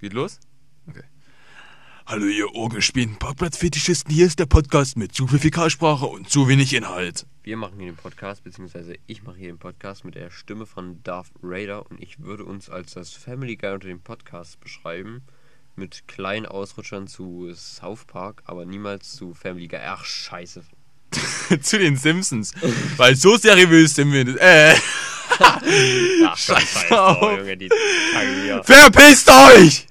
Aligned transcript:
Geht 0.00 0.12
los? 0.12 0.38
Okay. 0.88 1.02
Hallo 2.06 2.26
ihr 2.26 2.54
orgelspielenden 2.54 3.18
Parkplatzfetischisten, 3.18 4.14
hier 4.14 4.26
ist 4.26 4.38
der 4.38 4.46
Podcast 4.46 4.96
mit 4.96 5.12
zu 5.12 5.26
viel 5.26 5.40
Fäkalsprache 5.40 6.06
und 6.06 6.30
zu 6.30 6.48
wenig 6.48 6.72
Inhalt. 6.72 7.26
Wir 7.42 7.56
machen 7.56 7.78
hier 7.78 7.90
den 7.90 7.96
Podcast, 7.96 8.44
beziehungsweise 8.44 8.94
ich 9.08 9.24
mache 9.24 9.38
hier 9.38 9.48
den 9.48 9.58
Podcast 9.58 10.04
mit 10.04 10.14
der 10.14 10.30
Stimme 10.30 10.66
von 10.66 11.02
Darth 11.02 11.32
Raider 11.42 11.84
und 11.90 12.00
ich 12.00 12.20
würde 12.20 12.44
uns 12.44 12.70
als 12.70 12.94
das 12.94 13.10
Family 13.12 13.56
Guy 13.56 13.72
unter 13.74 13.88
dem 13.88 14.00
Podcast 14.00 14.60
beschreiben. 14.60 15.22
Mit 15.74 16.06
kleinen 16.08 16.46
Ausrutschern 16.46 17.08
zu 17.08 17.52
South 17.54 18.04
Park, 18.04 18.42
aber 18.46 18.64
niemals 18.64 19.12
zu 19.12 19.34
Family 19.34 19.68
Guy. 19.68 19.80
Ach, 19.84 20.04
scheiße. 20.04 20.62
zu 21.60 21.78
den 21.78 21.96
Simpsons. 21.96 22.52
Weil 22.96 23.16
so 23.16 23.36
seriös 23.36 23.94
sind 23.94 24.12
wir 24.12 24.24
nicht. 24.24 24.38
Äh. 24.38 24.74
Ach, 25.40 25.60
Scheiß 26.36 26.62
Scheiß 26.62 26.92
auf. 26.92 27.18
drauf, 27.18 27.38
Junge, 27.38 27.56
die 27.56 27.68
Verpisst 28.64 29.28
euch! 29.28 29.86